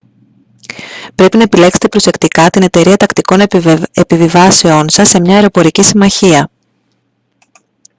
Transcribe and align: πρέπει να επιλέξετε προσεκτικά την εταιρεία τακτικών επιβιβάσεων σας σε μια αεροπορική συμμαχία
πρέπει 1.15 1.37
να 1.37 1.43
επιλέξετε 1.43 1.87
προσεκτικά 1.87 2.49
την 2.49 2.61
εταιρεία 2.63 2.97
τακτικών 2.97 3.41
επιβιβάσεων 3.93 4.89
σας 4.89 5.09
σε 5.09 5.19
μια 5.19 5.35
αεροπορική 5.35 5.83
συμμαχία 5.83 6.49